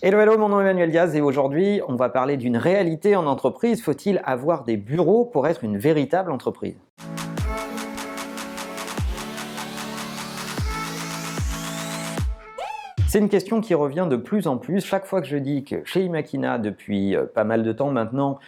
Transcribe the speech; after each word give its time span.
Hello, 0.00 0.20
hello, 0.20 0.38
mon 0.38 0.48
nom 0.48 0.60
est 0.60 0.62
Emmanuel 0.62 0.92
Diaz 0.92 1.16
et 1.16 1.20
aujourd'hui, 1.20 1.80
on 1.88 1.96
va 1.96 2.08
parler 2.08 2.36
d'une 2.36 2.56
réalité 2.56 3.16
en 3.16 3.26
entreprise. 3.26 3.82
Faut-il 3.82 4.22
avoir 4.24 4.62
des 4.62 4.76
bureaux 4.76 5.24
pour 5.24 5.48
être 5.48 5.64
une 5.64 5.76
véritable 5.76 6.30
entreprise? 6.30 6.76
C'est 13.08 13.18
une 13.18 13.28
question 13.28 13.60
qui 13.60 13.74
revient 13.74 14.06
de 14.08 14.14
plus 14.14 14.46
en 14.46 14.56
plus. 14.56 14.84
Chaque 14.84 15.04
fois 15.04 15.20
que 15.20 15.26
je 15.26 15.36
dis 15.36 15.64
que 15.64 15.84
chez 15.84 16.04
Imakina, 16.04 16.58
depuis 16.58 17.16
euh, 17.16 17.24
pas 17.24 17.42
mal 17.42 17.64
de 17.64 17.72
temps 17.72 17.90
maintenant, 17.90 18.38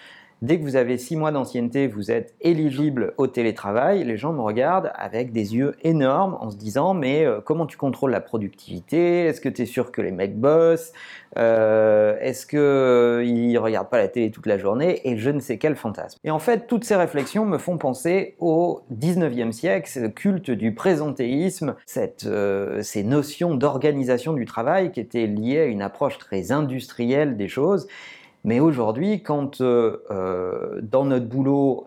Dès 0.42 0.58
que 0.58 0.62
vous 0.62 0.76
avez 0.76 0.96
six 0.96 1.16
mois 1.16 1.32
d'ancienneté, 1.32 1.86
vous 1.86 2.10
êtes 2.10 2.34
éligible 2.40 3.12
au 3.18 3.26
télétravail. 3.26 4.04
Les 4.04 4.16
gens 4.16 4.32
me 4.32 4.40
regardent 4.40 4.90
avec 4.94 5.32
des 5.32 5.54
yeux 5.54 5.74
énormes 5.82 6.38
en 6.40 6.50
se 6.50 6.56
disant 6.56 6.94
mais 6.94 7.26
euh, 7.26 7.40
comment 7.44 7.66
tu 7.66 7.76
contrôles 7.76 8.10
la 8.10 8.22
productivité? 8.22 9.26
Est-ce 9.26 9.42
que 9.42 9.50
tu 9.50 9.62
es 9.62 9.66
sûr 9.66 9.92
que 9.92 10.00
les 10.00 10.12
mecs 10.12 10.38
bossent? 10.38 10.94
Euh, 11.36 12.16
Est-ce 12.20 12.46
qu'ils 12.46 13.52
ne 13.52 13.58
regardent 13.58 13.90
pas 13.90 13.98
la 13.98 14.08
télé 14.08 14.30
toute 14.30 14.46
la 14.46 14.56
journée? 14.56 15.06
Et 15.06 15.18
je 15.18 15.28
ne 15.28 15.40
sais 15.40 15.58
quel 15.58 15.76
fantasme. 15.76 16.18
Et 16.24 16.30
en 16.30 16.38
fait, 16.38 16.66
toutes 16.66 16.84
ces 16.84 16.96
réflexions 16.96 17.44
me 17.44 17.58
font 17.58 17.76
penser 17.76 18.34
au 18.38 18.80
19e 18.98 19.52
siècle, 19.52 19.90
ce 19.90 20.06
culte 20.06 20.50
du 20.50 20.74
présentéisme, 20.74 21.74
euh, 22.24 22.82
ces 22.82 23.02
notions 23.02 23.54
d'organisation 23.54 24.32
du 24.32 24.46
travail 24.46 24.90
qui 24.90 25.00
étaient 25.00 25.26
liées 25.26 25.60
à 25.60 25.64
une 25.66 25.82
approche 25.82 26.16
très 26.16 26.50
industrielle 26.50 27.36
des 27.36 27.48
choses 27.48 27.88
mais 28.44 28.60
aujourd'hui, 28.60 29.22
quand 29.22 29.60
euh, 29.60 30.02
euh, 30.10 30.80
dans 30.82 31.04
notre 31.04 31.26
boulot, 31.26 31.86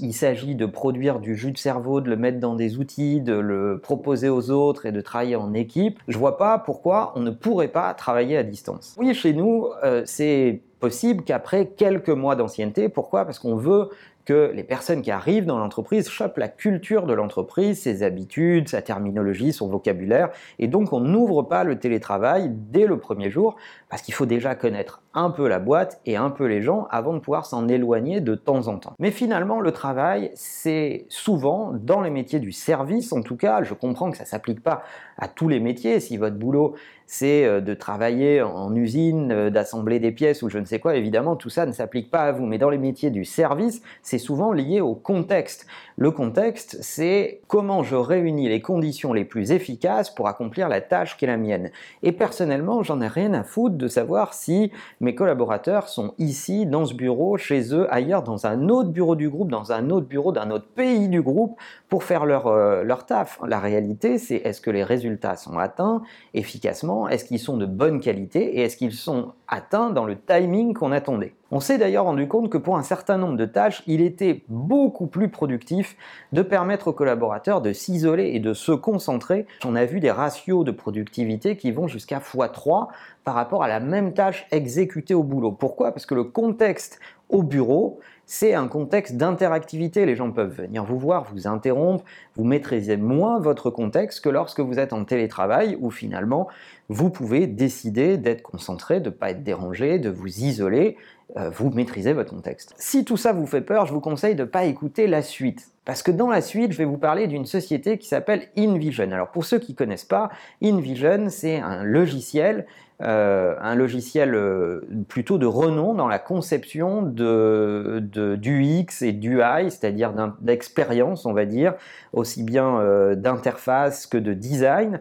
il 0.00 0.12
s'agit 0.12 0.54
de 0.54 0.66
produire 0.66 1.20
du 1.20 1.36
jus 1.36 1.52
de 1.52 1.58
cerveau, 1.58 2.00
de 2.00 2.10
le 2.10 2.16
mettre 2.16 2.40
dans 2.40 2.54
des 2.54 2.78
outils, 2.78 3.20
de 3.20 3.34
le 3.34 3.78
proposer 3.78 4.28
aux 4.28 4.50
autres 4.50 4.86
et 4.86 4.92
de 4.92 5.00
travailler 5.00 5.36
en 5.36 5.54
équipe, 5.54 6.00
je 6.08 6.18
vois 6.18 6.38
pas 6.38 6.58
pourquoi 6.58 7.12
on 7.14 7.20
ne 7.20 7.30
pourrait 7.30 7.68
pas 7.68 7.94
travailler 7.94 8.36
à 8.36 8.42
distance. 8.42 8.96
Oui, 8.98 9.14
chez 9.14 9.32
nous, 9.32 9.68
euh, 9.84 10.02
c'est 10.04 10.60
possible 10.82 11.22
qu'après 11.22 11.66
quelques 11.66 12.08
mois 12.08 12.34
d'ancienneté, 12.34 12.88
pourquoi? 12.88 13.24
Parce 13.24 13.38
qu'on 13.38 13.54
veut 13.54 13.90
que 14.24 14.50
les 14.52 14.64
personnes 14.64 15.00
qui 15.00 15.12
arrivent 15.12 15.46
dans 15.46 15.58
l'entreprise 15.58 16.08
chopent 16.08 16.38
la 16.38 16.48
culture 16.48 17.06
de 17.06 17.12
l'entreprise, 17.12 17.80
ses 17.80 18.02
habitudes, 18.02 18.68
sa 18.68 18.82
terminologie, 18.82 19.52
son 19.52 19.68
vocabulaire, 19.68 20.30
et 20.58 20.66
donc 20.66 20.92
on 20.92 20.98
n'ouvre 21.00 21.42
pas 21.42 21.62
le 21.62 21.78
télétravail 21.78 22.50
dès 22.52 22.86
le 22.86 22.98
premier 22.98 23.30
jour, 23.30 23.54
parce 23.88 24.02
qu'il 24.02 24.12
faut 24.14 24.26
déjà 24.26 24.56
connaître 24.56 25.02
un 25.14 25.30
peu 25.30 25.46
la 25.48 25.60
boîte 25.60 26.00
et 26.04 26.16
un 26.16 26.30
peu 26.30 26.46
les 26.46 26.62
gens 26.62 26.88
avant 26.90 27.14
de 27.14 27.20
pouvoir 27.20 27.46
s'en 27.46 27.68
éloigner 27.68 28.20
de 28.20 28.34
temps 28.34 28.66
en 28.66 28.78
temps. 28.78 28.94
Mais 28.98 29.12
finalement, 29.12 29.60
le 29.60 29.70
travail, 29.70 30.32
c'est 30.34 31.06
souvent 31.08 31.72
dans 31.72 32.00
les 32.00 32.10
métiers 32.10 32.40
du 32.40 32.50
service, 32.50 33.12
en 33.12 33.22
tout 33.22 33.36
cas, 33.36 33.62
je 33.62 33.74
comprends 33.74 34.10
que 34.10 34.16
ça 34.16 34.24
s'applique 34.24 34.62
pas 34.62 34.82
à 35.16 35.28
tous 35.28 35.48
les 35.48 35.60
métiers, 35.60 36.00
si 36.00 36.16
votre 36.16 36.36
boulot 36.36 36.74
c'est 37.12 37.44
euh, 37.44 37.60
de 37.60 37.74
travailler 37.74 38.40
en 38.40 38.74
usine, 38.74 39.32
euh, 39.32 39.50
d'assembler 39.50 40.00
des 40.00 40.12
pièces 40.12 40.40
ou 40.40 40.48
je 40.48 40.56
ne 40.56 40.64
sais 40.64 40.80
quoi, 40.80 40.96
évidemment, 40.96 41.36
tout 41.36 41.50
ça 41.50 41.66
ne 41.66 41.72
s'applique 41.72 42.10
pas 42.10 42.22
à 42.22 42.32
vous. 42.32 42.46
Mais 42.46 42.56
dans 42.56 42.70
les 42.70 42.78
métiers 42.78 43.10
du 43.10 43.26
service, 43.26 43.82
c'est 44.00 44.16
souvent 44.16 44.50
lié 44.50 44.80
au 44.80 44.94
contexte. 44.94 45.66
Le 45.96 46.10
contexte, 46.10 46.78
c'est 46.80 47.42
comment 47.48 47.82
je 47.82 47.96
réunis 47.96 48.48
les 48.48 48.62
conditions 48.62 49.12
les 49.12 49.26
plus 49.26 49.52
efficaces 49.52 50.08
pour 50.08 50.26
accomplir 50.26 50.70
la 50.70 50.80
tâche 50.80 51.18
qui 51.18 51.26
est 51.26 51.28
la 51.28 51.36
mienne. 51.36 51.70
Et 52.02 52.12
personnellement, 52.12 52.82
j'en 52.82 53.02
ai 53.02 53.08
rien 53.08 53.34
à 53.34 53.44
foutre 53.44 53.76
de 53.76 53.88
savoir 53.88 54.32
si 54.32 54.72
mes 55.00 55.14
collaborateurs 55.14 55.90
sont 55.90 56.14
ici, 56.16 56.64
dans 56.64 56.86
ce 56.86 56.94
bureau, 56.94 57.36
chez 57.36 57.74
eux, 57.74 57.92
ailleurs, 57.92 58.22
dans 58.22 58.46
un 58.46 58.70
autre 58.70 58.88
bureau 58.88 59.16
du 59.16 59.28
groupe, 59.28 59.50
dans 59.50 59.70
un 59.70 59.90
autre 59.90 60.06
bureau 60.06 60.32
d'un 60.32 60.50
autre 60.50 60.68
pays 60.74 61.10
du 61.10 61.20
groupe, 61.20 61.58
pour 61.90 62.04
faire 62.04 62.24
leur, 62.24 62.46
euh, 62.46 62.82
leur 62.84 63.04
taf. 63.04 63.38
La 63.46 63.60
réalité, 63.60 64.16
c'est 64.16 64.36
est-ce 64.36 64.62
que 64.62 64.70
les 64.70 64.84
résultats 64.84 65.36
sont 65.36 65.58
atteints 65.58 66.00
efficacement, 66.32 67.01
est-ce 67.08 67.24
qu'ils 67.24 67.38
sont 67.38 67.56
de 67.56 67.66
bonne 67.66 68.00
qualité 68.00 68.56
et 68.56 68.62
est-ce 68.62 68.76
qu'ils 68.76 68.92
sont 68.92 69.32
atteints 69.48 69.90
dans 69.90 70.04
le 70.04 70.18
timing 70.18 70.74
qu'on 70.74 70.92
attendait? 70.92 71.34
On 71.54 71.60
s'est 71.60 71.76
d'ailleurs 71.76 72.06
rendu 72.06 72.28
compte 72.28 72.48
que 72.48 72.56
pour 72.56 72.78
un 72.78 72.82
certain 72.82 73.18
nombre 73.18 73.36
de 73.36 73.44
tâches, 73.44 73.82
il 73.86 74.00
était 74.00 74.42
beaucoup 74.48 75.06
plus 75.06 75.28
productif 75.28 75.98
de 76.32 76.40
permettre 76.40 76.88
aux 76.88 76.92
collaborateurs 76.94 77.60
de 77.60 77.74
s'isoler 77.74 78.30
et 78.32 78.40
de 78.40 78.54
se 78.54 78.72
concentrer. 78.72 79.44
On 79.66 79.76
a 79.76 79.84
vu 79.84 80.00
des 80.00 80.10
ratios 80.10 80.64
de 80.64 80.70
productivité 80.70 81.58
qui 81.58 81.70
vont 81.70 81.88
jusqu'à 81.88 82.20
x3 82.20 82.88
par 83.24 83.34
rapport 83.34 83.62
à 83.62 83.68
la 83.68 83.80
même 83.80 84.14
tâche 84.14 84.46
exécutée 84.50 85.12
au 85.12 85.22
boulot. 85.22 85.52
Pourquoi? 85.52 85.92
Parce 85.92 86.06
que 86.06 86.14
le 86.14 86.24
contexte 86.24 86.98
au 87.28 87.42
bureau, 87.42 88.00
c'est 88.24 88.54
un 88.54 88.66
contexte 88.66 89.16
d'interactivité. 89.16 90.06
Les 90.06 90.16
gens 90.16 90.30
peuvent 90.30 90.54
venir 90.54 90.84
vous 90.84 90.98
voir, 90.98 91.24
vous 91.32 91.46
interrompre, 91.46 92.02
vous 92.34 92.44
maîtrisez 92.44 92.96
moins 92.96 93.38
votre 93.40 93.68
contexte 93.68 94.24
que 94.24 94.30
lorsque 94.30 94.60
vous 94.60 94.78
êtes 94.78 94.92
en 94.94 95.04
télétravail 95.04 95.76
où 95.80 95.90
finalement 95.90 96.48
vous 96.88 97.10
pouvez 97.10 97.46
décider 97.46 98.16
d'être 98.16 98.42
concentré, 98.42 99.00
de 99.00 99.10
ne 99.10 99.14
pas 99.14 99.30
être 99.30 99.42
dérangé, 99.42 99.98
de 99.98 100.10
vous 100.10 100.40
isoler, 100.40 100.96
vous 101.36 101.70
maîtrisez 101.70 102.12
votre 102.12 102.34
contexte. 102.34 102.74
Si 102.76 103.04
tout 103.04 103.16
ça 103.16 103.32
vous 103.32 103.46
fait 103.46 103.62
peur, 103.62 103.86
je 103.86 103.92
vous 103.92 104.00
conseille 104.00 104.34
de 104.34 104.42
ne 104.42 104.48
pas 104.48 104.64
écouter 104.64 105.06
la 105.06 105.22
suite. 105.22 105.68
Parce 105.84 106.02
que 106.02 106.10
dans 106.10 106.28
la 106.28 106.42
suite, 106.42 106.72
je 106.72 106.78
vais 106.78 106.84
vous 106.84 106.98
parler 106.98 107.26
d'une 107.26 107.46
société 107.46 107.98
qui 107.98 108.06
s'appelle 108.06 108.48
InVision. 108.56 109.10
Alors 109.10 109.30
pour 109.30 109.44
ceux 109.44 109.58
qui 109.58 109.72
ne 109.72 109.76
connaissent 109.76 110.04
pas, 110.04 110.30
InVision, 110.62 111.28
c'est 111.28 111.58
un 111.58 111.82
logiciel 111.82 112.66
euh, 113.02 113.56
un 113.60 113.74
logiciel 113.74 114.34
euh, 114.34 114.80
plutôt 115.08 115.36
de 115.36 115.46
renom 115.46 115.92
dans 115.94 116.06
la 116.06 116.20
conception 116.20 117.02
de, 117.02 118.00
du 118.36 118.62
X 118.62 119.02
et 119.02 119.10
du 119.10 119.40
I, 119.40 119.70
c'est-à-dire 119.70 120.12
d'expérience, 120.40 121.26
on 121.26 121.32
va 121.32 121.44
dire, 121.44 121.74
aussi 122.12 122.44
bien 122.44 122.78
euh, 122.78 123.16
d'interface 123.16 124.06
que 124.06 124.18
de 124.18 124.34
design, 124.34 125.00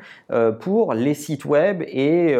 pour 0.61 0.93
les 0.93 1.13
sites 1.13 1.45
web 1.45 1.83
et 1.83 2.35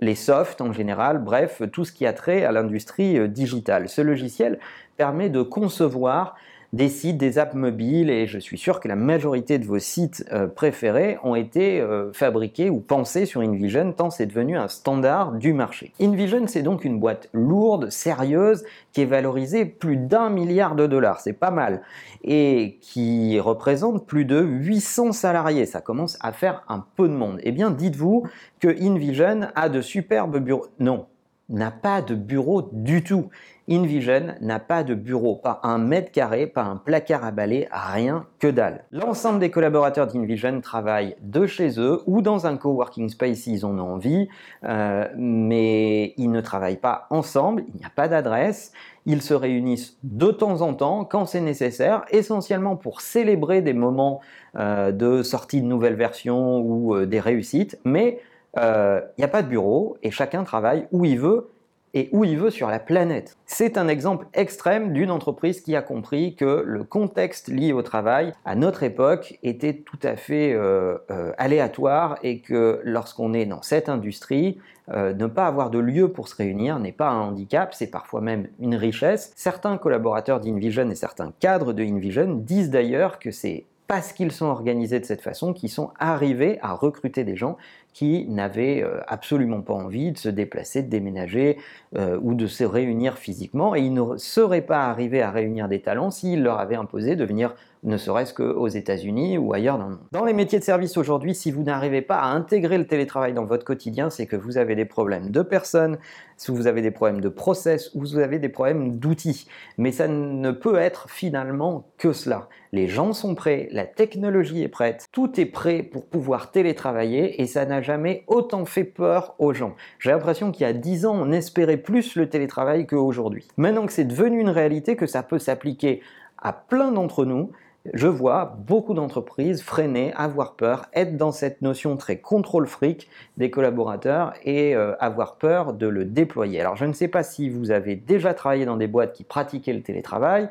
les 0.00 0.14
softs 0.14 0.60
en 0.60 0.72
général, 0.72 1.22
bref, 1.22 1.62
tout 1.72 1.84
ce 1.84 1.92
qui 1.92 2.06
a 2.06 2.12
trait 2.12 2.44
à 2.44 2.52
l'industrie 2.52 3.28
digitale. 3.28 3.88
Ce 3.88 4.00
logiciel 4.00 4.58
permet 4.96 5.28
de 5.28 5.42
concevoir 5.42 6.36
des 6.72 6.88
sites, 6.88 7.16
des 7.16 7.38
apps 7.38 7.54
mobiles, 7.54 8.10
et 8.10 8.26
je 8.26 8.38
suis 8.38 8.58
sûr 8.58 8.78
que 8.78 8.86
la 8.86 8.94
majorité 8.94 9.58
de 9.58 9.64
vos 9.64 9.80
sites 9.80 10.24
euh, 10.32 10.46
préférés 10.46 11.18
ont 11.24 11.34
été 11.34 11.80
euh, 11.80 12.12
fabriqués 12.12 12.70
ou 12.70 12.78
pensés 12.78 13.26
sur 13.26 13.40
InVision, 13.40 13.92
tant 13.92 14.10
c'est 14.10 14.26
devenu 14.26 14.56
un 14.56 14.68
standard 14.68 15.32
du 15.32 15.52
marché. 15.52 15.92
InVision, 16.00 16.46
c'est 16.46 16.62
donc 16.62 16.84
une 16.84 17.00
boîte 17.00 17.28
lourde, 17.32 17.90
sérieuse, 17.90 18.64
qui 18.92 19.02
est 19.02 19.06
valorisée 19.06 19.64
plus 19.64 19.96
d'un 19.96 20.30
milliard 20.30 20.76
de 20.76 20.86
dollars, 20.86 21.20
c'est 21.20 21.32
pas 21.32 21.50
mal, 21.50 21.82
et 22.22 22.78
qui 22.80 23.40
représente 23.40 24.06
plus 24.06 24.24
de 24.24 24.40
800 24.40 25.12
salariés, 25.12 25.66
ça 25.66 25.80
commence 25.80 26.18
à 26.20 26.32
faire 26.32 26.62
un 26.68 26.84
peu 26.96 27.08
de 27.08 27.14
monde. 27.14 27.40
Eh 27.42 27.50
bien, 27.50 27.70
dites-vous 27.70 28.28
que 28.60 28.68
InVision 28.68 29.48
a 29.56 29.68
de 29.68 29.80
superbes 29.80 30.38
bureaux. 30.38 30.66
Non, 30.78 31.06
n'a 31.48 31.70
pas 31.70 32.00
de 32.00 32.14
bureau 32.14 32.68
du 32.72 33.02
tout. 33.02 33.28
InVision 33.70 34.34
n'a 34.40 34.58
pas 34.58 34.82
de 34.82 34.94
bureau, 34.94 35.36
pas 35.36 35.60
un 35.62 35.78
mètre 35.78 36.10
carré, 36.10 36.48
pas 36.48 36.64
un 36.64 36.76
placard 36.76 37.24
à 37.24 37.30
balai, 37.30 37.68
rien 37.70 38.26
que 38.40 38.48
dalle. 38.48 38.84
L'ensemble 38.90 39.38
des 39.38 39.50
collaborateurs 39.50 40.08
d'InVision 40.08 40.60
travaillent 40.60 41.14
de 41.22 41.46
chez 41.46 41.78
eux 41.78 42.02
ou 42.06 42.20
dans 42.20 42.46
un 42.48 42.56
coworking 42.56 43.08
space 43.08 43.38
s'ils 43.38 43.64
en 43.64 43.78
ont 43.78 43.92
envie, 43.92 44.28
euh, 44.64 45.06
mais 45.16 46.14
ils 46.16 46.30
ne 46.30 46.40
travaillent 46.40 46.78
pas 46.78 47.06
ensemble, 47.10 47.64
il 47.68 47.78
n'y 47.78 47.84
a 47.84 47.90
pas 47.94 48.08
d'adresse. 48.08 48.72
Ils 49.06 49.22
se 49.22 49.34
réunissent 49.34 49.96
de 50.02 50.30
temps 50.30 50.60
en 50.60 50.74
temps 50.74 51.04
quand 51.04 51.24
c'est 51.24 51.40
nécessaire, 51.40 52.04
essentiellement 52.10 52.76
pour 52.76 53.00
célébrer 53.00 53.62
des 53.62 53.72
moments 53.72 54.20
euh, 54.56 54.90
de 54.90 55.22
sortie 55.22 55.62
de 55.62 55.66
nouvelles 55.66 55.94
versions 55.94 56.58
ou 56.58 56.96
euh, 56.96 57.06
des 57.06 57.20
réussites, 57.20 57.78
mais 57.84 58.20
il 58.56 59.16
n'y 59.16 59.24
a 59.24 59.28
pas 59.28 59.42
de 59.42 59.48
bureau 59.48 59.96
et 60.02 60.10
chacun 60.10 60.42
travaille 60.42 60.88
où 60.90 61.04
il 61.04 61.20
veut 61.20 61.50
et 61.94 62.08
où 62.12 62.24
il 62.24 62.38
veut 62.38 62.50
sur 62.50 62.68
la 62.68 62.78
planète. 62.78 63.36
C'est 63.46 63.76
un 63.76 63.88
exemple 63.88 64.26
extrême 64.34 64.92
d'une 64.92 65.10
entreprise 65.10 65.60
qui 65.60 65.74
a 65.76 65.82
compris 65.82 66.34
que 66.34 66.62
le 66.66 66.84
contexte 66.84 67.48
lié 67.48 67.72
au 67.72 67.82
travail 67.82 68.32
à 68.44 68.54
notre 68.54 68.82
époque 68.82 69.38
était 69.42 69.74
tout 69.74 69.98
à 70.02 70.16
fait 70.16 70.52
euh, 70.52 70.98
euh, 71.10 71.32
aléatoire 71.38 72.18
et 72.22 72.40
que 72.40 72.80
lorsqu'on 72.84 73.34
est 73.34 73.46
dans 73.46 73.62
cette 73.62 73.88
industrie, 73.88 74.58
euh, 74.90 75.12
ne 75.14 75.26
pas 75.26 75.46
avoir 75.46 75.70
de 75.70 75.78
lieu 75.78 76.08
pour 76.08 76.28
se 76.28 76.36
réunir 76.36 76.78
n'est 76.78 76.92
pas 76.92 77.10
un 77.10 77.20
handicap, 77.20 77.74
c'est 77.74 77.90
parfois 77.90 78.20
même 78.20 78.48
une 78.58 78.74
richesse. 78.74 79.32
Certains 79.36 79.78
collaborateurs 79.78 80.40
d'InVision 80.40 80.90
et 80.90 80.94
certains 80.94 81.32
cadres 81.38 81.72
de 81.72 81.82
InVision 81.82 82.34
disent 82.34 82.70
d'ailleurs 82.70 83.18
que 83.18 83.30
c'est 83.30 83.66
parce 83.90 84.12
qu'ils 84.12 84.30
sont 84.30 84.46
organisés 84.46 85.00
de 85.00 85.04
cette 85.04 85.20
façon 85.20 85.52
qu'ils 85.52 85.68
sont 85.68 85.90
arrivés 85.98 86.60
à 86.62 86.74
recruter 86.74 87.24
des 87.24 87.34
gens 87.34 87.56
qui 87.92 88.26
n'avaient 88.28 88.82
euh, 88.82 89.00
absolument 89.06 89.60
pas 89.62 89.74
envie 89.74 90.12
de 90.12 90.18
se 90.18 90.28
déplacer, 90.28 90.82
de 90.82 90.88
déménager 90.88 91.56
euh, 91.96 92.18
ou 92.22 92.34
de 92.34 92.46
se 92.46 92.64
réunir 92.64 93.18
physiquement. 93.18 93.74
Et 93.74 93.80
ils 93.80 93.92
ne 93.92 94.16
seraient 94.16 94.62
pas 94.62 94.86
arrivés 94.86 95.22
à 95.22 95.30
réunir 95.30 95.68
des 95.68 95.80
talents 95.80 96.10
s'ils 96.10 96.42
leur 96.42 96.58
avaient 96.58 96.76
imposé 96.76 97.16
de 97.16 97.24
venir 97.24 97.54
ne 97.82 97.96
serait-ce 97.96 98.34
qu'aux 98.34 98.68
États-Unis 98.68 99.38
ou 99.38 99.52
ailleurs 99.52 99.78
dans 99.78 99.88
le 99.88 99.90
monde. 99.92 100.06
Dans 100.12 100.24
les 100.24 100.32
métiers 100.32 100.58
de 100.58 100.64
service 100.64 100.96
aujourd'hui, 100.96 101.34
si 101.34 101.50
vous 101.50 101.62
n'arrivez 101.62 102.02
pas 102.02 102.18
à 102.18 102.26
intégrer 102.26 102.76
le 102.76 102.86
télétravail 102.86 103.32
dans 103.32 103.44
votre 103.44 103.64
quotidien, 103.64 104.10
c'est 104.10 104.26
que 104.26 104.36
vous 104.36 104.58
avez 104.58 104.74
des 104.74 104.84
problèmes 104.84 105.30
de 105.30 105.42
personnes, 105.42 105.98
si 106.36 106.50
vous 106.50 106.66
avez 106.66 106.82
des 106.82 106.90
problèmes 106.90 107.20
de 107.20 107.28
process 107.28 107.90
ou 107.94 108.00
vous 108.00 108.18
avez 108.18 108.38
des 108.38 108.48
problèmes 108.48 108.98
d'outils. 108.98 109.46
Mais 109.78 109.92
ça 109.92 110.08
ne 110.08 110.50
peut 110.50 110.76
être 110.76 111.08
finalement 111.08 111.90
que 111.96 112.12
cela. 112.12 112.48
Les 112.72 112.86
gens 112.86 113.12
sont 113.12 113.34
prêts, 113.34 113.68
la 113.72 113.84
technologie 113.84 114.62
est 114.62 114.68
prête, 114.68 115.08
tout 115.10 115.40
est 115.40 115.46
prêt 115.46 115.82
pour 115.82 116.06
pouvoir 116.06 116.50
télétravailler 116.50 117.40
et 117.40 117.46
ça 117.46 117.64
n'a 117.64 117.79
jamais 117.80 118.24
autant 118.26 118.64
fait 118.64 118.84
peur 118.84 119.34
aux 119.38 119.52
gens. 119.52 119.74
J'ai 119.98 120.10
l'impression 120.10 120.52
qu'il 120.52 120.62
y 120.62 120.70
a 120.70 120.72
10 120.72 121.06
ans, 121.06 121.14
on 121.14 121.32
espérait 121.32 121.76
plus 121.76 122.16
le 122.16 122.28
télétravail 122.28 122.86
qu'aujourd'hui. 122.86 123.46
Maintenant 123.56 123.86
que 123.86 123.92
c'est 123.92 124.04
devenu 124.04 124.40
une 124.40 124.48
réalité, 124.48 124.96
que 124.96 125.06
ça 125.06 125.22
peut 125.22 125.38
s'appliquer 125.38 126.02
à 126.38 126.52
plein 126.52 126.92
d'entre 126.92 127.24
nous, 127.24 127.50
je 127.94 128.08
vois 128.08 128.56
beaucoup 128.58 128.92
d'entreprises 128.92 129.62
freiner, 129.62 130.12
avoir 130.14 130.54
peur, 130.54 130.86
être 130.92 131.16
dans 131.16 131.32
cette 131.32 131.62
notion 131.62 131.96
très 131.96 132.18
contrôle 132.18 132.66
fric 132.66 133.08
des 133.38 133.50
collaborateurs 133.50 134.34
et 134.44 134.76
euh, 134.76 134.94
avoir 135.00 135.36
peur 135.36 135.72
de 135.72 135.86
le 135.86 136.04
déployer. 136.04 136.60
Alors 136.60 136.76
je 136.76 136.84
ne 136.84 136.92
sais 136.92 137.08
pas 137.08 137.22
si 137.22 137.48
vous 137.48 137.70
avez 137.70 137.96
déjà 137.96 138.34
travaillé 138.34 138.66
dans 138.66 138.76
des 138.76 138.86
boîtes 138.86 139.14
qui 139.14 139.24
pratiquaient 139.24 139.72
le 139.72 139.80
télétravail, 139.80 140.50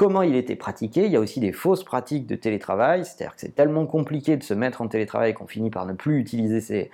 comment 0.00 0.22
il 0.22 0.34
était 0.34 0.56
pratiqué. 0.56 1.04
Il 1.04 1.12
y 1.12 1.16
a 1.16 1.20
aussi 1.20 1.40
des 1.40 1.52
fausses 1.52 1.84
pratiques 1.84 2.26
de 2.26 2.34
télétravail, 2.34 3.04
c'est-à-dire 3.04 3.34
que 3.34 3.40
c'est 3.42 3.54
tellement 3.54 3.84
compliqué 3.84 4.38
de 4.38 4.42
se 4.42 4.54
mettre 4.54 4.80
en 4.80 4.88
télétravail 4.88 5.34
qu'on 5.34 5.46
finit 5.46 5.68
par 5.68 5.84
ne 5.84 5.92
plus 5.92 6.18
utiliser 6.18 6.90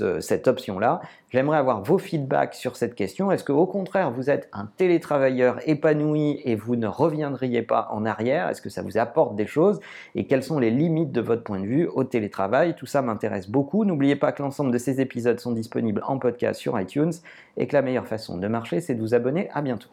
euh, 0.00 0.20
cette, 0.20 0.48
option-là. 0.48 1.02
J'aimerais 1.30 1.58
avoir 1.58 1.84
vos 1.84 1.98
feedbacks 1.98 2.54
sur 2.54 2.74
cette 2.74 2.96
question. 2.96 3.30
Est-ce 3.30 3.44
que 3.44 3.52
au 3.52 3.64
contraire 3.66 4.10
vous 4.10 4.28
êtes 4.28 4.48
un 4.52 4.66
télétravailleur 4.76 5.60
épanoui 5.68 6.40
et 6.44 6.56
vous 6.56 6.74
ne 6.74 6.88
reviendriez 6.88 7.62
pas 7.62 7.86
en 7.92 8.04
arrière? 8.04 8.48
Est-ce 8.48 8.60
que 8.60 8.70
ça 8.70 8.82
vous 8.82 8.98
apporte 8.98 9.36
des 9.36 9.46
choses? 9.46 9.78
Et 10.16 10.26
quelles 10.26 10.42
sont 10.42 10.58
les 10.58 10.72
limites 10.72 11.12
de 11.12 11.20
votre 11.20 11.44
point 11.44 11.60
de 11.60 11.66
vue 11.66 11.86
au 11.94 12.02
télétravail? 12.02 12.74
Tout 12.74 12.86
ça 12.86 13.02
m'intéresse 13.02 13.48
beaucoup. 13.48 13.84
N'oubliez 13.84 14.16
pas 14.16 14.32
que 14.32 14.42
l'ensemble 14.42 14.72
de 14.72 14.78
ces 14.78 15.00
épisodes 15.00 15.38
sont 15.38 15.52
disponibles 15.52 16.02
en 16.08 16.18
podcast 16.18 16.58
sur 16.58 16.80
iTunes 16.80 17.12
et 17.56 17.68
que 17.68 17.76
la 17.76 17.82
meilleure 17.82 18.08
façon 18.08 18.36
de 18.36 18.48
marcher, 18.48 18.80
c'est 18.80 18.96
de 18.96 19.00
vous 19.00 19.14
abonner. 19.14 19.48
À 19.52 19.62
bientôt. 19.62 19.90